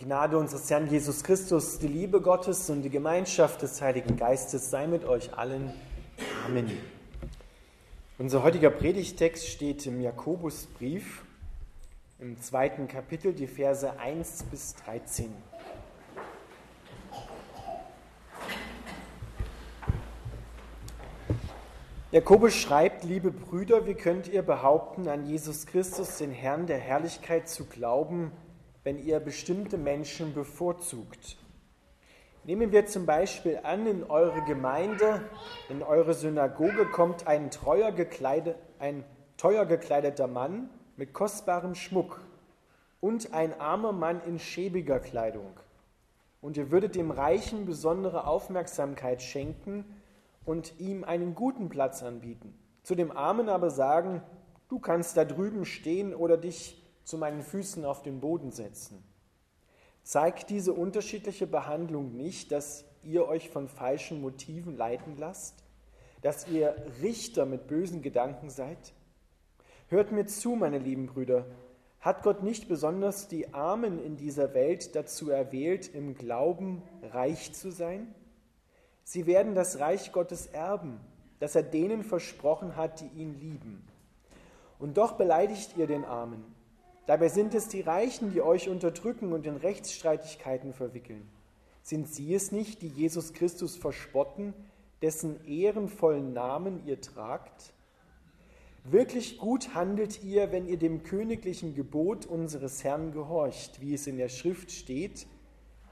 [0.00, 4.86] Gnade unseres Herrn Jesus Christus, die Liebe Gottes und die Gemeinschaft des Heiligen Geistes sei
[4.86, 5.74] mit euch allen.
[6.46, 6.70] Amen.
[8.16, 11.22] Unser heutiger Predigtext steht im Jakobusbrief
[12.18, 15.34] im zweiten Kapitel, die Verse 1 bis 13.
[22.10, 27.50] Jakobus schreibt, liebe Brüder, wie könnt ihr behaupten, an Jesus Christus, den Herrn der Herrlichkeit,
[27.50, 28.32] zu glauben,
[28.84, 31.36] wenn ihr bestimmte Menschen bevorzugt?
[32.44, 35.22] Nehmen wir zum Beispiel an, in eure Gemeinde,
[35.68, 39.04] in eure Synagoge kommt ein, treuer gekleidet, ein
[39.36, 42.20] teuer gekleideter Mann mit kostbarem Schmuck
[43.00, 45.52] und ein armer Mann in schäbiger Kleidung.
[46.40, 49.84] Und ihr würdet dem Reichen besondere Aufmerksamkeit schenken,
[50.44, 52.54] und ihm einen guten Platz anbieten.
[52.82, 54.22] Zu dem Armen aber sagen,
[54.68, 56.79] du kannst da drüben stehen oder dich
[57.10, 59.02] zu meinen Füßen auf den Boden setzen.
[60.02, 65.64] Zeigt diese unterschiedliche Behandlung nicht, dass ihr euch von falschen Motiven leiten lasst?
[66.22, 68.92] Dass ihr Richter mit bösen Gedanken seid?
[69.88, 71.46] Hört mir zu, meine lieben Brüder.
[71.98, 77.70] Hat Gott nicht besonders die Armen in dieser Welt dazu erwählt, im Glauben reich zu
[77.70, 78.14] sein?
[79.02, 81.00] Sie werden das Reich Gottes erben,
[81.40, 83.86] das er denen versprochen hat, die ihn lieben.
[84.78, 86.59] Und doch beleidigt ihr den Armen.
[87.06, 91.28] Dabei sind es die Reichen, die euch unterdrücken und in Rechtsstreitigkeiten verwickeln.
[91.82, 94.54] Sind sie es nicht, die Jesus Christus verspotten,
[95.02, 97.72] dessen ehrenvollen Namen ihr tragt?
[98.84, 104.16] Wirklich gut handelt ihr, wenn ihr dem königlichen Gebot unseres Herrn gehorcht, wie es in
[104.16, 105.26] der Schrift steht,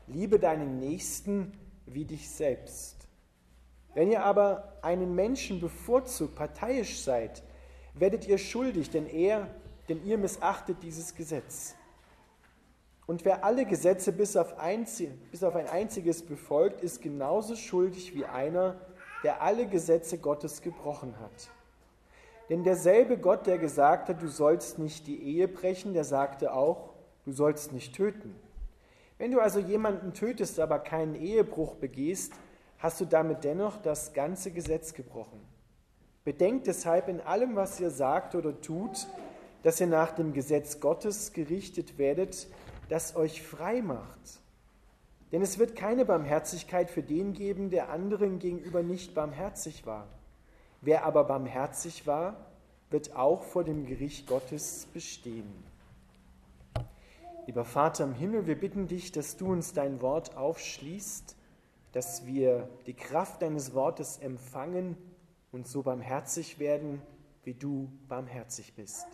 [0.06, 1.52] liebe deinen Nächsten
[1.86, 3.08] wie dich selbst.
[3.94, 7.42] Wenn ihr aber einen Menschen bevorzugt, parteiisch seid,
[7.94, 9.48] werdet ihr schuldig, denn er,
[9.88, 11.74] denn ihr missachtet dieses Gesetz.
[13.06, 18.14] Und wer alle Gesetze bis auf, einzig, bis auf ein einziges befolgt, ist genauso schuldig
[18.14, 18.76] wie einer,
[19.24, 21.50] der alle Gesetze Gottes gebrochen hat.
[22.50, 26.90] Denn derselbe Gott, der gesagt hat, du sollst nicht die Ehe brechen, der sagte auch,
[27.24, 28.34] du sollst nicht töten.
[29.18, 32.32] Wenn du also jemanden tötest, aber keinen Ehebruch begehst,
[32.78, 35.40] hast du damit dennoch das ganze Gesetz gebrochen.
[36.24, 39.08] Bedenkt deshalb in allem, was ihr sagt oder tut,
[39.62, 42.48] dass ihr nach dem Gesetz Gottes gerichtet werdet,
[42.88, 44.40] das euch frei macht.
[45.32, 50.06] Denn es wird keine Barmherzigkeit für den geben, der anderen gegenüber nicht barmherzig war.
[50.80, 52.46] Wer aber barmherzig war,
[52.90, 55.52] wird auch vor dem Gericht Gottes bestehen.
[57.46, 61.36] Lieber Vater im Himmel, wir bitten dich, dass du uns dein Wort aufschließt
[61.92, 64.96] dass wir die Kraft deines Wortes empfangen
[65.52, 67.02] und so barmherzig werden,
[67.44, 69.06] wie du barmherzig bist.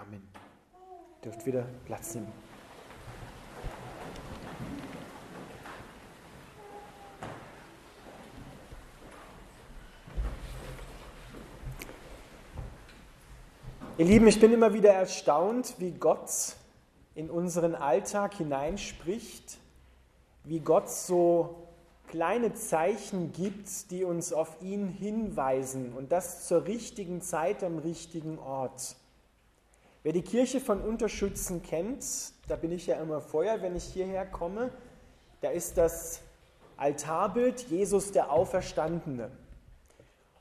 [0.00, 0.22] Amen.
[1.22, 2.32] Ihr dürft wieder Platz nehmen.
[13.96, 16.56] Ihr Lieben, ich bin immer wieder erstaunt, wie Gott
[17.14, 19.58] in unseren Alltag hineinspricht,
[20.42, 21.68] wie Gott so
[22.08, 28.38] kleine Zeichen gibt, die uns auf ihn hinweisen und das zur richtigen Zeit am richtigen
[28.40, 28.96] Ort.
[30.04, 32.04] Wer die Kirche von Unterschützen kennt,
[32.46, 34.68] da bin ich ja immer vorher, wenn ich hierher komme,
[35.40, 36.20] da ist das
[36.76, 39.30] Altarbild Jesus der Auferstandene.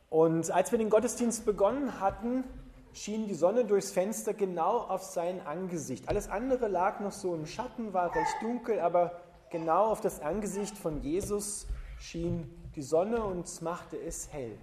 [0.09, 2.43] Und als wir den Gottesdienst begonnen hatten,
[2.91, 6.09] schien die Sonne durchs Fenster genau auf sein Angesicht.
[6.09, 10.77] Alles andere lag noch so im Schatten, war recht dunkel, aber genau auf das Angesicht
[10.77, 11.67] von Jesus
[11.99, 14.57] schien die Sonne und machte es hell.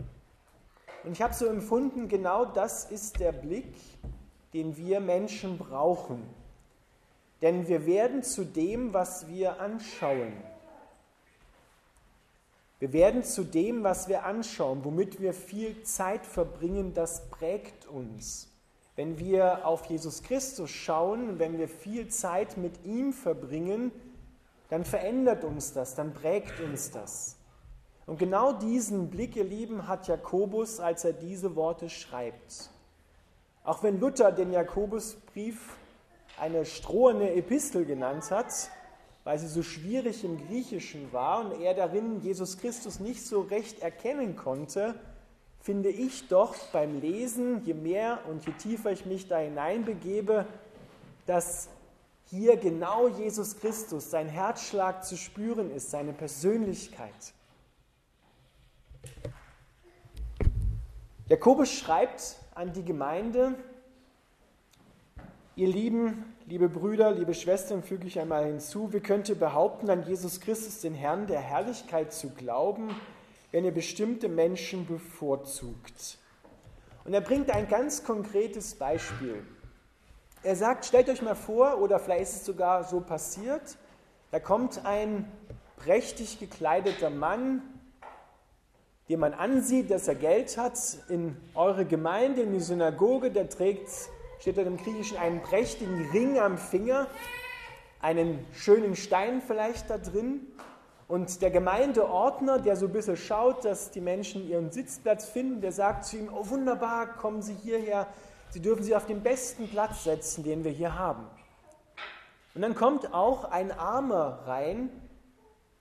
[1.04, 3.74] Und ich habe so empfunden, genau das ist der Blick,
[4.52, 6.22] den wir Menschen brauchen.
[7.42, 10.32] Denn wir werden zu dem, was wir anschauen.
[12.78, 18.48] Wir werden zu dem, was wir anschauen, womit wir viel Zeit verbringen, das prägt uns.
[18.96, 23.92] Wenn wir auf Jesus Christus schauen, wenn wir viel Zeit mit ihm verbringen,
[24.70, 27.36] dann verändert uns das, dann prägt uns das.
[28.06, 32.70] Und genau diesen Blick, ihr Lieben, hat Jakobus, als er diese Worte schreibt.
[33.64, 35.76] Auch wenn Luther den Jakobusbrief
[36.38, 38.70] eine strohene Epistel genannt hat,
[39.24, 43.80] weil sie so schwierig im Griechischen war und er darin Jesus Christus nicht so recht
[43.80, 44.94] erkennen konnte,
[45.60, 50.46] finde ich doch beim Lesen, je mehr und je tiefer ich mich da hineinbegebe,
[51.26, 51.68] dass
[52.30, 57.34] hier genau Jesus Christus, sein Herzschlag zu spüren ist, seine Persönlichkeit.
[61.28, 63.54] Jakobus schreibt an die Gemeinde,
[65.56, 70.06] ihr lieben, liebe Brüder, liebe Schwestern, füge ich einmal hinzu, wie könnt ihr behaupten, an
[70.06, 72.94] Jesus Christus, den Herrn der Herrlichkeit zu glauben,
[73.50, 76.18] wenn ihr bestimmte Menschen bevorzugt?
[77.06, 79.42] Und er bringt ein ganz konkretes Beispiel.
[80.42, 83.78] Er sagt, stellt euch mal vor, oder vielleicht ist es sogar so passiert,
[84.32, 85.32] da kommt ein
[85.78, 87.62] prächtig gekleideter Mann,
[89.10, 90.78] den man ansieht, dass er Geld hat,
[91.08, 93.88] in eure Gemeinde, in die Synagoge, der trägt,
[94.38, 97.08] steht dort im Griechischen, einen prächtigen Ring am Finger,
[98.00, 100.46] einen schönen Stein vielleicht da drin.
[101.08, 105.72] Und der Gemeindeordner, der so ein bisschen schaut, dass die Menschen ihren Sitzplatz finden, der
[105.72, 108.06] sagt zu ihm, oh wunderbar, kommen Sie hierher,
[108.50, 111.26] Sie dürfen sich auf den besten Platz setzen, den wir hier haben.
[112.54, 114.88] Und dann kommt auch ein Armer rein,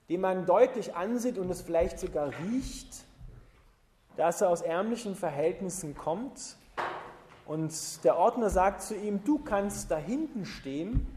[0.10, 3.06] den man deutlich ansieht und es vielleicht sogar riecht,
[4.18, 6.56] dass er aus ärmlichen Verhältnissen kommt.
[7.46, 11.08] Und der Ordner sagt zu ihm, du kannst da hinten stehen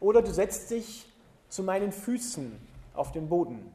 [0.00, 1.06] oder du setzt dich
[1.48, 2.58] zu meinen Füßen
[2.94, 3.72] auf den Boden,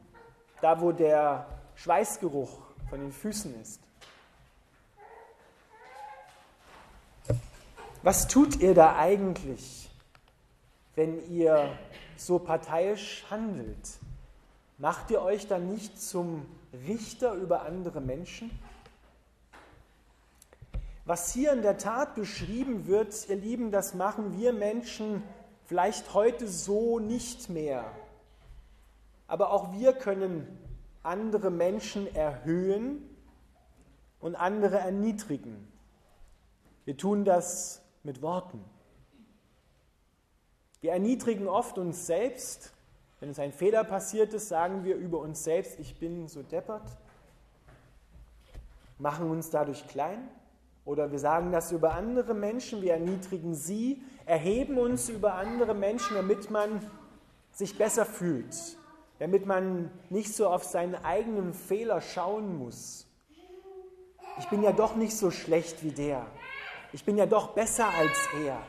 [0.60, 2.58] da wo der Schweißgeruch
[2.90, 3.80] von den Füßen ist.
[8.02, 9.90] Was tut ihr da eigentlich,
[10.94, 11.78] wenn ihr
[12.16, 13.98] so parteiisch handelt?
[14.76, 18.50] Macht ihr euch dann nicht zum Richter über andere Menschen?
[21.04, 25.22] Was hier in der Tat beschrieben wird, ihr Lieben, das machen wir Menschen
[25.64, 27.84] vielleicht heute so nicht mehr.
[29.26, 30.46] Aber auch wir können
[31.02, 33.08] andere Menschen erhöhen
[34.18, 35.68] und andere erniedrigen.
[36.84, 38.64] Wir tun das mit Worten.
[40.80, 42.73] Wir erniedrigen oft uns selbst.
[43.24, 46.82] Wenn uns ein Fehler passiert ist, sagen wir über uns selbst, ich bin so deppert.
[48.98, 50.28] Machen uns dadurch klein.
[50.84, 56.16] Oder wir sagen das über andere Menschen, wir erniedrigen sie, erheben uns über andere Menschen,
[56.16, 56.84] damit man
[57.50, 58.76] sich besser fühlt,
[59.18, 63.06] damit man nicht so auf seinen eigenen Fehler schauen muss.
[64.38, 66.26] Ich bin ja doch nicht so schlecht wie der.
[66.92, 68.60] Ich bin ja doch besser als er.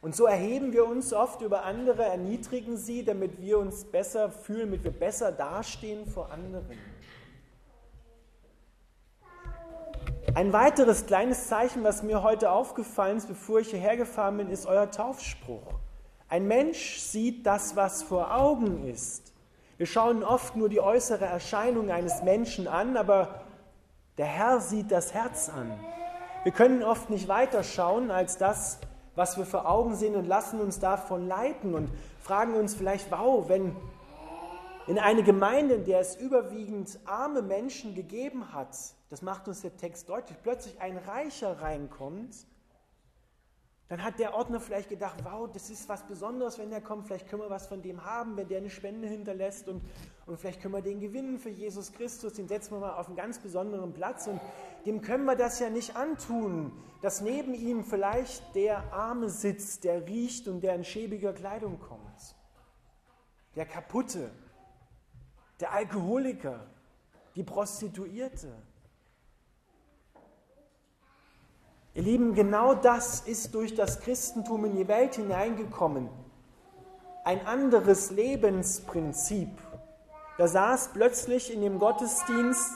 [0.00, 4.70] Und so erheben wir uns oft über andere, erniedrigen sie, damit wir uns besser fühlen,
[4.70, 6.78] damit wir besser dastehen vor anderen.
[10.34, 14.66] Ein weiteres kleines Zeichen, was mir heute aufgefallen ist, bevor ich hierher gefahren bin, ist
[14.66, 15.80] euer Taufspruch.
[16.28, 19.32] Ein Mensch sieht das, was vor Augen ist.
[19.78, 23.40] Wir schauen oft nur die äußere Erscheinung eines Menschen an, aber
[24.16, 25.72] der Herr sieht das Herz an.
[26.44, 28.78] Wir können oft nicht weiter schauen als das,
[29.18, 33.48] was wir vor Augen sehen und lassen uns davon leiten und fragen uns vielleicht, wow,
[33.48, 33.74] wenn
[34.86, 38.76] in eine Gemeinde, in der es überwiegend arme Menschen gegeben hat,
[39.10, 42.34] das macht uns der Text deutlich, plötzlich ein Reicher reinkommt,
[43.88, 47.26] dann hat der Ordner vielleicht gedacht, wow, das ist was Besonderes, wenn der kommt, vielleicht
[47.26, 49.82] können wir was von dem haben, wenn der eine Spende hinterlässt und,
[50.26, 53.16] und vielleicht können wir den gewinnen für Jesus Christus, den setzen wir mal auf einen
[53.16, 54.40] ganz besonderen Platz und
[54.84, 60.06] dem können wir das ja nicht antun, dass neben ihm vielleicht der Arme sitzt, der
[60.06, 62.36] riecht und der in schäbiger Kleidung kommt.
[63.56, 64.30] Der Kaputte,
[65.60, 66.66] der Alkoholiker,
[67.36, 68.52] die Prostituierte.
[71.98, 76.08] Ihr Lieben, genau das ist durch das Christentum in die Welt hineingekommen.
[77.24, 79.48] Ein anderes Lebensprinzip.
[80.38, 82.74] Da saß plötzlich in dem Gottesdienst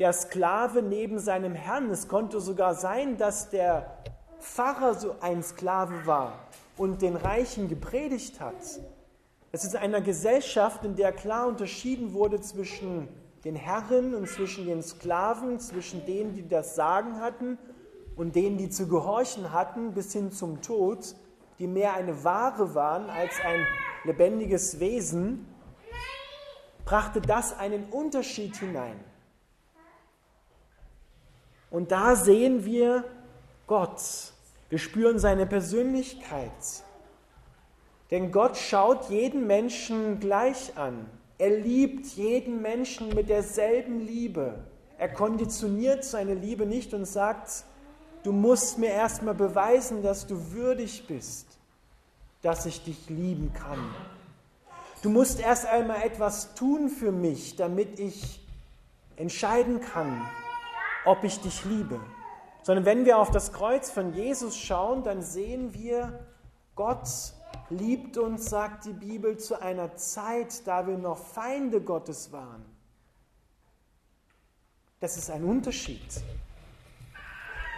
[0.00, 1.88] der Sklave neben seinem Herrn.
[1.88, 3.96] Es konnte sogar sein, dass der
[4.40, 6.32] Pfarrer so ein Sklave war
[6.76, 8.56] und den Reichen gepredigt hat.
[9.52, 13.06] Es ist einer Gesellschaft, in der klar unterschieden wurde zwischen
[13.44, 17.56] den Herren und zwischen den Sklaven, zwischen denen, die das Sagen hatten
[18.16, 21.14] und denen, die zu gehorchen hatten, bis hin zum Tod,
[21.58, 23.66] die mehr eine Ware waren als ein
[24.04, 25.46] lebendiges Wesen,
[26.84, 28.98] brachte das einen Unterschied hinein.
[31.70, 33.04] Und da sehen wir
[33.66, 34.00] Gott.
[34.68, 36.52] Wir spüren seine Persönlichkeit.
[38.10, 41.08] Denn Gott schaut jeden Menschen gleich an.
[41.38, 44.64] Er liebt jeden Menschen mit derselben Liebe.
[44.98, 47.64] Er konditioniert seine Liebe nicht und sagt,
[48.24, 51.46] du musst mir erstmal beweisen, dass du würdig bist,
[52.42, 53.94] dass ich dich lieben kann.
[55.02, 58.40] Du musst erst einmal etwas tun für mich, damit ich
[59.16, 60.26] entscheiden kann,
[61.04, 62.00] ob ich dich liebe.
[62.62, 66.26] Sondern wenn wir auf das Kreuz von Jesus schauen, dann sehen wir,
[66.74, 67.06] Gott
[67.68, 72.64] liebt uns, sagt die Bibel, zu einer Zeit, da wir noch Feinde Gottes waren.
[75.00, 76.00] Das ist ein Unterschied.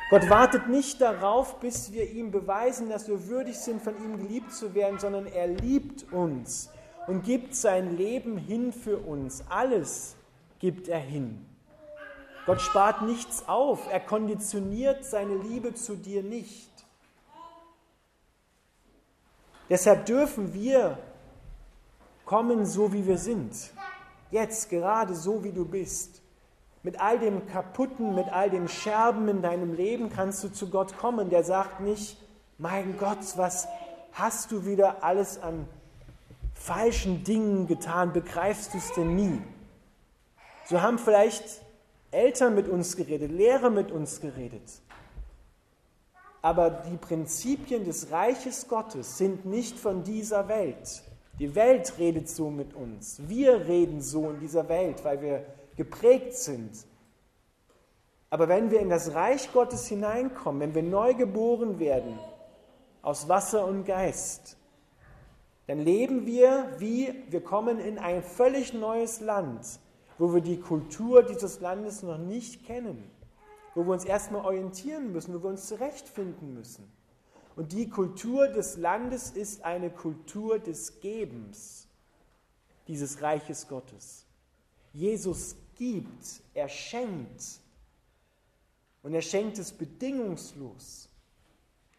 [0.08, 4.52] Gott wartet nicht darauf, bis wir ihm beweisen, dass wir würdig sind, von ihm geliebt
[4.52, 6.70] zu werden, sondern er liebt uns
[7.08, 9.42] und gibt sein Leben hin für uns.
[9.48, 10.14] Alles
[10.60, 11.44] gibt er hin.
[12.46, 16.70] Gott spart nichts auf, er konditioniert seine Liebe zu dir nicht.
[19.68, 20.96] Deshalb dürfen wir
[22.24, 23.72] kommen, so wie wir sind.
[24.30, 26.22] Jetzt, gerade so wie du bist.
[26.86, 30.96] Mit all dem Kaputten, mit all den Scherben in deinem Leben kannst du zu Gott
[30.96, 31.30] kommen.
[31.30, 32.16] Der sagt nicht,
[32.58, 33.66] mein Gott, was
[34.12, 35.66] hast du wieder alles an
[36.54, 38.12] falschen Dingen getan?
[38.12, 39.42] Begreifst du es denn nie?
[40.66, 41.60] So haben vielleicht
[42.12, 44.80] Eltern mit uns geredet, Lehrer mit uns geredet.
[46.40, 51.02] Aber die Prinzipien des Reiches Gottes sind nicht von dieser Welt.
[51.40, 53.18] Die Welt redet so mit uns.
[53.26, 56.86] Wir reden so in dieser Welt, weil wir geprägt sind.
[58.30, 62.18] Aber wenn wir in das Reich Gottes hineinkommen, wenn wir neu geboren werden
[63.02, 64.56] aus Wasser und Geist,
[65.66, 69.80] dann leben wir wie wir kommen in ein völlig neues Land,
[70.18, 73.10] wo wir die Kultur dieses Landes noch nicht kennen,
[73.74, 76.90] wo wir uns erstmal orientieren müssen, wo wir uns zurechtfinden müssen.
[77.56, 81.88] Und die Kultur des Landes ist eine Kultur des Gebens,
[82.86, 84.26] dieses Reiches Gottes.
[84.92, 87.60] Jesus gibt, er schenkt.
[89.02, 91.08] Und er schenkt es bedingungslos.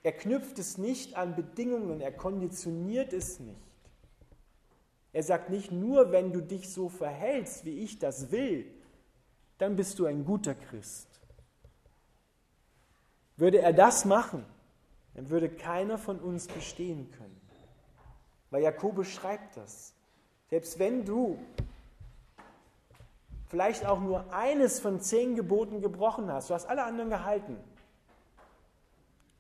[0.03, 3.57] Er knüpft es nicht an Bedingungen, er konditioniert es nicht.
[5.13, 8.71] Er sagt nicht nur, wenn du dich so verhältst, wie ich das will,
[9.57, 11.07] dann bist du ein guter Christ.
[13.35, 14.45] Würde er das machen,
[15.15, 17.41] dann würde keiner von uns bestehen können.
[18.49, 19.93] Weil Jakobus schreibt das.
[20.49, 21.39] Selbst wenn du
[23.47, 27.57] vielleicht auch nur eines von zehn Geboten gebrochen hast, du hast alle anderen gehalten,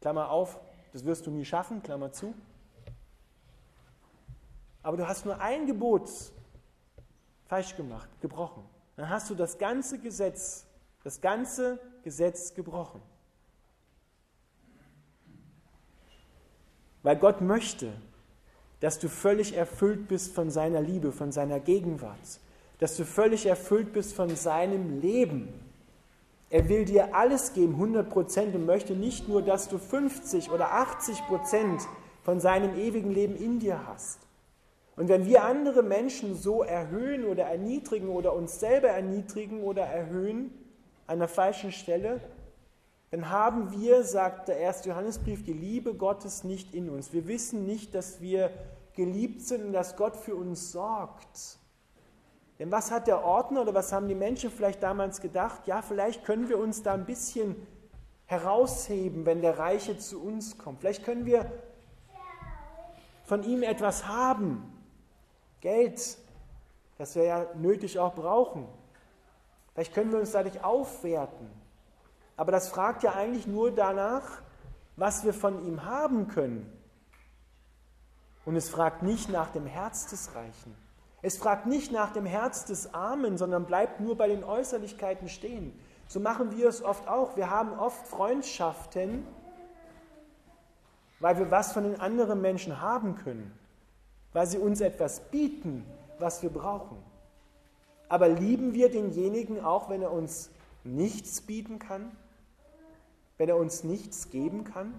[0.01, 0.59] Klammer auf,
[0.93, 2.33] das wirst du nie schaffen, Klammer zu,
[4.83, 6.09] aber du hast nur ein Gebot
[7.45, 8.63] falsch gemacht, gebrochen,
[8.95, 10.65] dann hast du das ganze Gesetz,
[11.03, 13.01] das ganze Gesetz gebrochen.
[17.03, 17.93] Weil Gott möchte,
[18.79, 22.39] dass du völlig erfüllt bist von seiner Liebe, von seiner Gegenwart
[22.79, 25.53] dass du völlig erfüllt bist von seinem Leben.
[26.49, 30.73] Er will dir alles geben, 100 Prozent, und möchte nicht nur, dass du 50 oder
[30.73, 31.81] 80 Prozent
[32.23, 34.19] von seinem ewigen Leben in dir hast.
[34.95, 40.51] Und wenn wir andere Menschen so erhöhen oder erniedrigen oder uns selber erniedrigen oder erhöhen
[41.05, 42.19] an der falschen Stelle,
[43.11, 47.13] dann haben wir, sagt der erste Johannesbrief, die Liebe Gottes nicht in uns.
[47.13, 48.49] Wir wissen nicht, dass wir
[48.95, 51.59] geliebt sind und dass Gott für uns sorgt.
[52.59, 55.67] Denn was hat der Ordner oder was haben die Menschen vielleicht damals gedacht?
[55.67, 57.55] Ja, vielleicht können wir uns da ein bisschen
[58.25, 60.79] herausheben, wenn der Reiche zu uns kommt.
[60.79, 61.51] Vielleicht können wir
[63.23, 64.73] von ihm etwas haben.
[65.61, 66.17] Geld,
[66.97, 68.67] das wir ja nötig auch brauchen.
[69.73, 71.49] Vielleicht können wir uns dadurch aufwerten.
[72.35, 74.41] Aber das fragt ja eigentlich nur danach,
[74.95, 76.71] was wir von ihm haben können.
[78.45, 80.86] Und es fragt nicht nach dem Herz des Reichen.
[81.21, 85.77] Es fragt nicht nach dem Herz des Armen, sondern bleibt nur bei den Äußerlichkeiten stehen.
[86.07, 87.35] So machen wir es oft auch.
[87.35, 89.25] Wir haben oft Freundschaften,
[91.19, 93.51] weil wir was von den anderen Menschen haben können,
[94.33, 95.85] weil sie uns etwas bieten,
[96.19, 96.97] was wir brauchen.
[98.09, 100.49] Aber lieben wir denjenigen auch, wenn er uns
[100.83, 102.11] nichts bieten kann?
[103.37, 104.93] Wenn er uns nichts geben kann?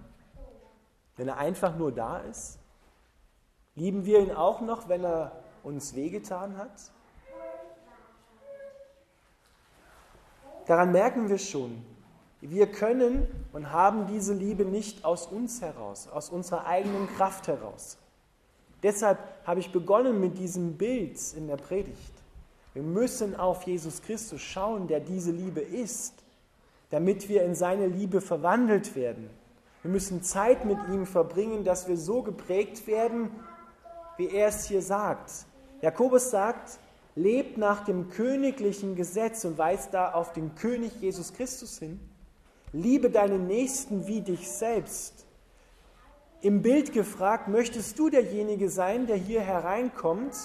[1.17, 2.59] Wenn er einfach nur da ist?
[3.75, 6.91] Lieben wir ihn auch noch, wenn er uns wehgetan hat?
[10.65, 11.83] Daran merken wir schon,
[12.41, 17.97] wir können und haben diese Liebe nicht aus uns heraus, aus unserer eigenen Kraft heraus.
[18.83, 22.13] Deshalb habe ich begonnen mit diesem Bild in der Predigt.
[22.73, 26.13] Wir müssen auf Jesus Christus schauen, der diese Liebe ist,
[26.91, 29.29] damit wir in seine Liebe verwandelt werden.
[29.81, 33.31] Wir müssen Zeit mit ihm verbringen, dass wir so geprägt werden,
[34.17, 35.45] wie er es hier sagt.
[35.81, 36.77] Jakobus sagt,
[37.15, 41.99] lebt nach dem königlichen Gesetz und weist da auf den König Jesus Christus hin.
[42.73, 45.25] Liebe deinen Nächsten wie dich selbst.
[46.41, 50.35] Im Bild gefragt, möchtest du derjenige sein, der hier hereinkommt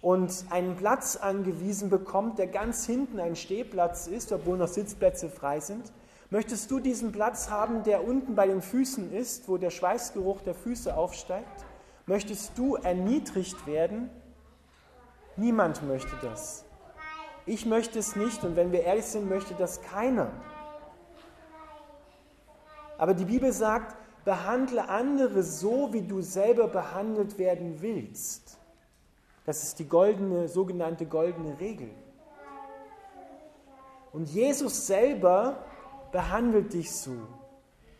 [0.00, 5.60] und einen Platz angewiesen bekommt, der ganz hinten ein Stehplatz ist, obwohl noch Sitzplätze frei
[5.60, 5.92] sind?
[6.30, 10.54] Möchtest du diesen Platz haben, der unten bei den Füßen ist, wo der Schweißgeruch der
[10.54, 11.64] Füße aufsteigt?
[12.06, 14.10] Möchtest du erniedrigt werden
[15.36, 16.64] Niemand möchte das.
[17.46, 20.30] Ich möchte es nicht und wenn wir ehrlich sind, möchte das keiner.
[22.96, 28.58] Aber die Bibel sagt, behandle andere so, wie du selber behandelt werden willst.
[29.44, 31.90] Das ist die goldene, sogenannte goldene Regel.
[34.12, 35.64] Und Jesus selber
[36.12, 37.16] behandelt dich so.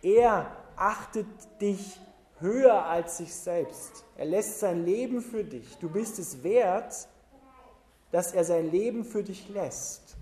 [0.00, 1.26] Er achtet
[1.60, 2.00] dich
[2.38, 4.04] höher als sich selbst.
[4.16, 5.76] Er lässt sein Leben für dich.
[5.78, 7.08] Du bist es wert,
[8.14, 10.14] dass er sein Leben für dich lässt.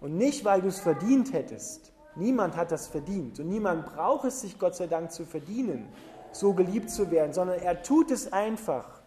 [0.00, 1.92] Und nicht, weil du es verdient hättest.
[2.16, 5.86] Niemand hat das verdient und niemand braucht es sich, Gott sei Dank, zu verdienen,
[6.32, 9.02] so geliebt zu werden, sondern er tut es einfach,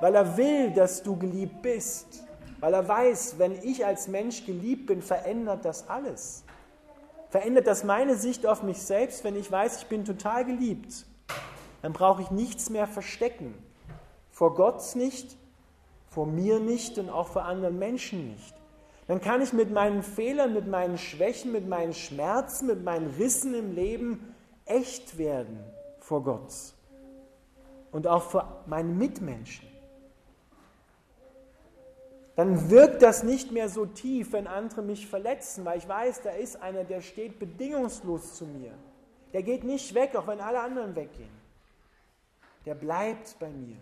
[0.00, 2.24] weil er will, dass du geliebt bist,
[2.58, 6.42] weil er weiß, wenn ich als Mensch geliebt bin, verändert das alles.
[7.28, 11.06] Verändert das meine Sicht auf mich selbst, wenn ich weiß, ich bin total geliebt.
[11.80, 13.54] Dann brauche ich nichts mehr verstecken.
[14.32, 15.36] Vor Gott nicht,
[16.10, 18.54] vor mir nicht und auch vor anderen Menschen nicht.
[19.06, 23.54] Dann kann ich mit meinen Fehlern, mit meinen Schwächen, mit meinen Schmerzen, mit meinen Rissen
[23.54, 24.34] im Leben
[24.66, 25.58] echt werden
[25.98, 26.52] vor Gott
[27.92, 29.66] und auch vor meinen Mitmenschen.
[32.36, 36.30] Dann wirkt das nicht mehr so tief, wenn andere mich verletzen, weil ich weiß, da
[36.30, 38.72] ist einer, der steht bedingungslos zu mir.
[39.32, 41.40] Der geht nicht weg, auch wenn alle anderen weggehen.
[42.64, 43.76] Der bleibt bei mir.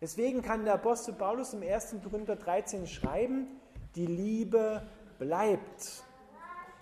[0.00, 1.96] Deswegen kann der Apostel Paulus im 1.
[2.02, 3.46] Korinther 13 schreiben,
[3.94, 4.82] die Liebe
[5.18, 6.04] bleibt.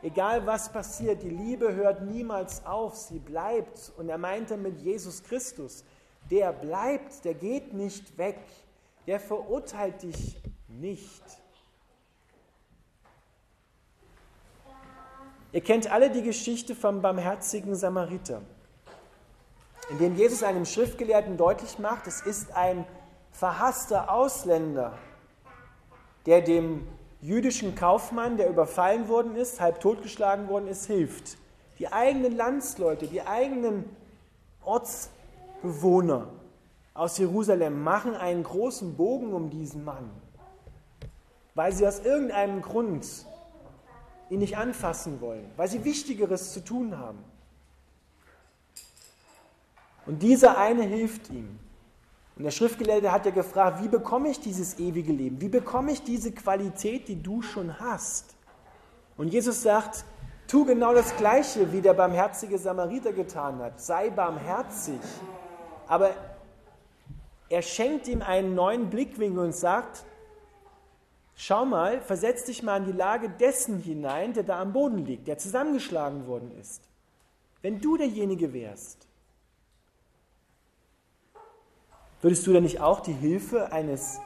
[0.02, 3.92] Egal was passiert, die Liebe hört niemals auf, sie bleibt.
[3.96, 5.84] Und er meinte mit Jesus Christus,
[6.30, 8.38] der bleibt, der geht nicht weg,
[9.06, 10.36] der verurteilt dich
[10.68, 11.22] nicht.
[15.52, 18.42] Ihr kennt alle die Geschichte vom barmherzigen Samariter,
[19.88, 22.84] in dem Jesus einem Schriftgelehrten deutlich macht, es ist ein
[23.34, 24.96] verhasster Ausländer,
[26.24, 26.86] der dem
[27.20, 31.36] jüdischen Kaufmann, der überfallen worden ist, halb totgeschlagen worden ist, hilft.
[31.78, 33.84] Die eigenen Landsleute, die eigenen
[34.62, 36.28] Ortsbewohner
[36.94, 40.08] aus Jerusalem machen einen großen Bogen um diesen Mann,
[41.56, 43.04] weil sie aus irgendeinem Grund
[44.30, 47.18] ihn nicht anfassen wollen, weil sie Wichtigeres zu tun haben.
[50.06, 51.58] Und dieser eine hilft ihm.
[52.36, 55.40] Und der Schriftgelehrte hat ja gefragt, wie bekomme ich dieses ewige Leben?
[55.40, 58.34] Wie bekomme ich diese Qualität, die du schon hast?
[59.16, 60.04] Und Jesus sagt,
[60.48, 63.80] tu genau das Gleiche, wie der barmherzige Samariter getan hat.
[63.80, 65.00] Sei barmherzig.
[65.86, 66.10] Aber
[67.48, 70.04] er schenkt ihm einen neuen Blickwinkel und sagt,
[71.36, 75.28] schau mal, versetz dich mal in die Lage dessen hinein, der da am Boden liegt,
[75.28, 76.82] der zusammengeschlagen worden ist.
[77.62, 79.06] Wenn du derjenige wärst,
[82.24, 84.18] Würdest du dann nicht auch die Hilfe eines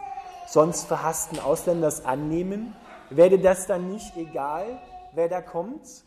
[0.46, 2.76] sonst verhassten Ausländers annehmen?
[3.10, 4.80] Wäre das dann nicht egal,
[5.14, 6.04] wer da kommt?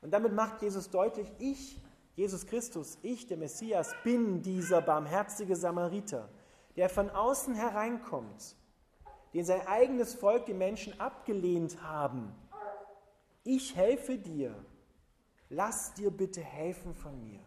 [0.00, 1.78] Und damit macht Jesus deutlich, ich,
[2.14, 6.30] Jesus Christus, ich, der Messias, bin dieser barmherzige Samariter,
[6.76, 8.56] der von außen hereinkommt,
[9.34, 12.32] den sein eigenes Volk, die Menschen abgelehnt haben.
[13.44, 14.54] Ich helfe dir.
[15.50, 17.45] Lass dir bitte helfen von mir.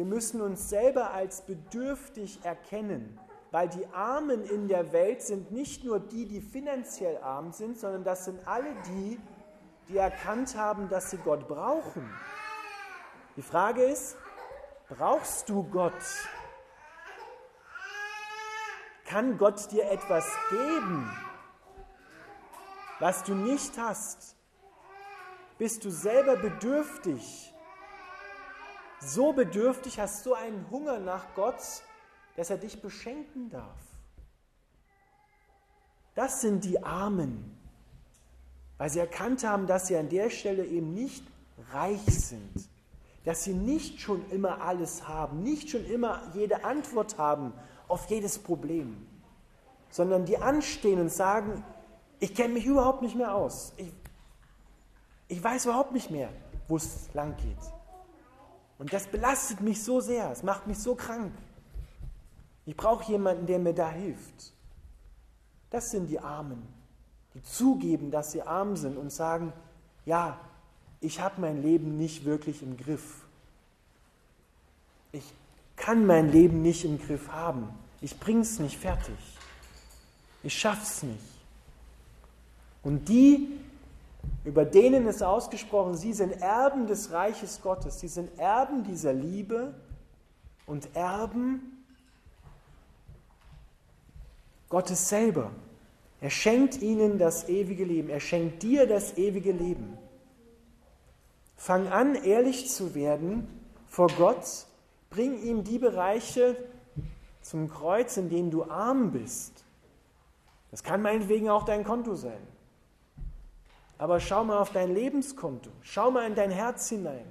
[0.00, 5.84] Wir müssen uns selber als bedürftig erkennen, weil die Armen in der Welt sind nicht
[5.84, 9.20] nur die, die finanziell arm sind, sondern das sind alle die,
[9.90, 12.10] die erkannt haben, dass sie Gott brauchen.
[13.36, 14.16] Die Frage ist,
[14.88, 15.92] brauchst du Gott?
[19.04, 21.10] Kann Gott dir etwas geben,
[23.00, 24.34] was du nicht hast?
[25.58, 27.49] Bist du selber bedürftig?
[29.00, 31.60] So bedürftig, hast so einen Hunger nach Gott,
[32.36, 33.78] dass er dich beschenken darf.
[36.14, 37.56] Das sind die Armen,
[38.78, 41.24] weil sie erkannt haben, dass sie an der Stelle eben nicht
[41.72, 42.68] reich sind,
[43.24, 47.52] dass sie nicht schon immer alles haben, nicht schon immer jede Antwort haben
[47.88, 49.06] auf jedes Problem,
[49.88, 51.64] sondern die anstehen und sagen,
[52.18, 53.72] ich kenne mich überhaupt nicht mehr aus.
[53.76, 53.92] Ich,
[55.28, 56.30] ich weiß überhaupt nicht mehr,
[56.68, 57.79] wo es lang geht.
[58.80, 61.34] Und das belastet mich so sehr, es macht mich so krank.
[62.64, 64.54] Ich brauche jemanden, der mir da hilft.
[65.68, 66.62] Das sind die Armen,
[67.34, 69.52] die zugeben, dass sie arm sind und sagen,
[70.06, 70.40] ja,
[71.00, 73.26] ich habe mein Leben nicht wirklich im Griff.
[75.12, 75.30] Ich
[75.76, 77.68] kann mein Leben nicht im Griff haben.
[78.00, 79.18] Ich bringe es nicht fertig.
[80.42, 81.20] Ich schaffe es nicht.
[82.82, 83.60] Und die
[84.44, 89.74] über denen ist ausgesprochen, sie sind Erben des Reiches Gottes, sie sind Erben dieser Liebe
[90.66, 91.84] und Erben
[94.68, 95.50] Gottes selber.
[96.20, 99.98] Er schenkt ihnen das ewige Leben, er schenkt dir das ewige Leben.
[101.56, 103.46] Fang an, ehrlich zu werden
[103.86, 104.66] vor Gott.
[105.10, 106.56] Bring ihm die Bereiche
[107.42, 109.64] zum Kreuz, in denen du arm bist.
[110.70, 112.40] Das kann meinetwegen auch dein Konto sein.
[114.00, 115.68] Aber schau mal auf dein Lebenskonto.
[115.82, 117.26] Schau mal in dein Herz hinein.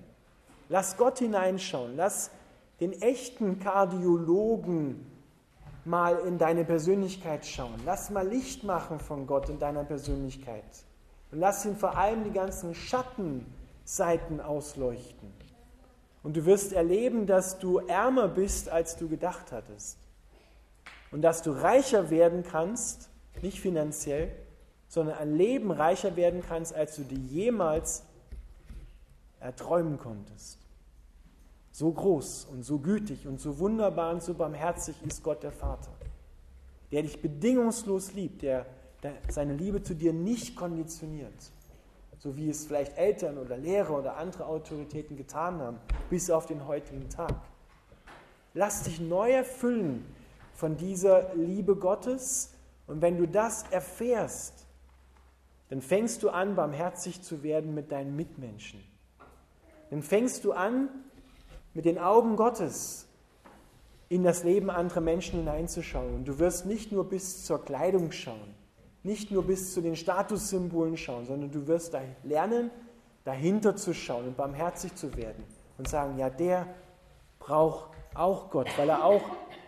[0.70, 1.96] Lass Gott hineinschauen.
[1.96, 2.30] Lass
[2.80, 5.04] den echten Kardiologen
[5.84, 7.74] mal in deine Persönlichkeit schauen.
[7.88, 10.64] Lass mal Licht machen von Gott in deiner Persönlichkeit.
[11.32, 13.52] Und lass ihn vor allem die ganzen Schatten
[13.84, 15.34] Seiten ausleuchten.
[16.22, 19.98] Und du wirst erleben, dass du ärmer bist, als du gedacht hattest.
[21.10, 23.10] Und dass du reicher werden kannst,
[23.42, 24.32] nicht finanziell,
[24.90, 28.04] sondern ein Leben reicher werden kannst, als du dir jemals
[29.40, 30.58] erträumen konntest.
[31.72, 35.92] So groß und so gütig und so wunderbar und so barmherzig ist Gott der Vater,
[36.92, 38.66] der dich bedingungslos liebt, der,
[39.02, 41.54] der seine Liebe zu dir nicht konditioniert
[42.20, 46.68] so wie es vielleicht Eltern oder Lehrer oder andere Autoritäten getan haben, bis auf den
[46.68, 47.34] heutigen Tag.
[48.54, 50.06] Lass dich neu erfüllen
[50.54, 52.52] von dieser Liebe Gottes
[52.88, 54.59] und wenn du das erfährst,
[55.70, 58.80] dann fängst du an, barmherzig zu werden mit deinen Mitmenschen.
[59.90, 60.90] Dann fängst du an,
[61.74, 63.08] mit den Augen Gottes
[64.10, 66.16] in das Leben anderer Menschen hineinzuschauen.
[66.16, 68.56] Und du wirst nicht nur bis zur Kleidung schauen,
[69.04, 72.72] nicht nur bis zu den Statussymbolen schauen, sondern du wirst da lernen,
[73.24, 75.44] dahinter zu schauen und barmherzig zu werden
[75.78, 76.68] und sagen, ja, der
[77.38, 79.22] braucht auch Gott, weil er auch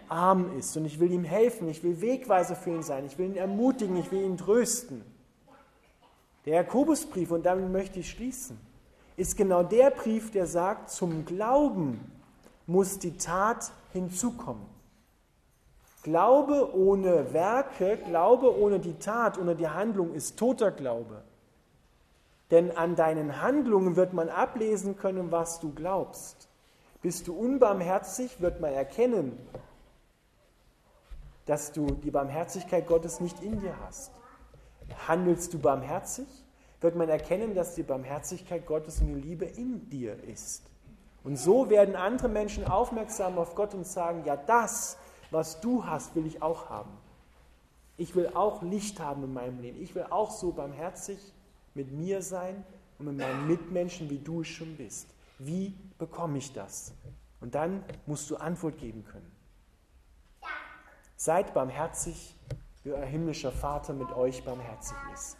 [0.10, 3.28] arm ist und ich will ihm helfen, ich will Wegweiser für ihn sein, ich will
[3.28, 5.04] ihn ermutigen, ich will ihn trösten.
[6.46, 8.60] Der Jakobusbrief, und damit möchte ich schließen,
[9.16, 12.12] ist genau der Brief, der sagt, zum Glauben
[12.66, 14.66] muss die Tat hinzukommen.
[16.04, 21.22] Glaube ohne Werke, Glaube ohne die Tat, ohne die Handlung ist toter Glaube.
[22.50, 26.50] Denn an deinen Handlungen wird man ablesen können, was du glaubst.
[27.02, 29.38] Bist du unbarmherzig, wird man erkennen,
[31.46, 34.12] dass du die Barmherzigkeit Gottes nicht in dir hast.
[35.08, 36.28] Handelst du barmherzig,
[36.80, 40.64] wird man erkennen, dass die Barmherzigkeit Gottes und die Liebe in dir ist.
[41.24, 44.98] Und so werden andere Menschen aufmerksam auf Gott und sagen, ja, das
[45.32, 46.92] was du hast, will ich auch haben.
[47.98, 49.82] Ich will auch Licht haben in meinem Leben.
[49.82, 51.20] Ich will auch so barmherzig
[51.74, 52.64] mit mir sein
[53.00, 55.08] und mit meinen Mitmenschen, wie du es schon bist.
[55.40, 56.94] Wie bekomme ich das?
[57.40, 59.32] Und dann musst du Antwort geben können.
[61.16, 62.36] Seid barmherzig,
[62.84, 65.38] wie euer himmlischer Vater mit euch barmherzig ist.